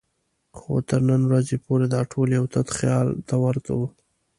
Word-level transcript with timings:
خو 0.57 0.73
تر 0.87 1.01
نن 1.09 1.21
ورځې 1.29 1.55
پورې 1.65 1.85
دا 1.93 2.01
ټول 2.11 2.27
یو 2.37 2.45
تت 2.53 2.67
خیال 2.77 3.07
ته 3.27 3.35
ورته 3.45 3.71
وو. 3.77 3.87